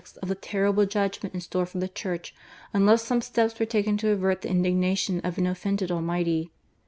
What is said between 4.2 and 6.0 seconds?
the indignation of an offended